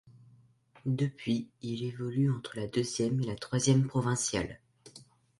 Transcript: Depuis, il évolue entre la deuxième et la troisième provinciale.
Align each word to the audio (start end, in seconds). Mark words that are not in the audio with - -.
Depuis, 0.87 1.47
il 1.61 1.83
évolue 1.83 2.31
entre 2.31 2.57
la 2.57 2.65
deuxième 2.65 3.21
et 3.21 3.27
la 3.27 3.35
troisième 3.35 3.85
provinciale. 3.85 4.59